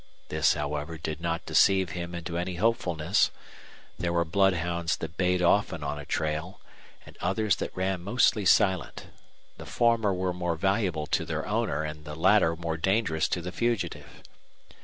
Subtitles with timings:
[0.29, 3.29] This, however, did not deceive him into any hopefulness.
[3.99, 6.59] There were bloodhounds that bayed often on a trail,
[7.05, 9.05] and others that ran mostly silent.
[9.59, 13.51] The former were more valuable to their owner and the latter more dangerous to the
[13.51, 14.23] fugitive.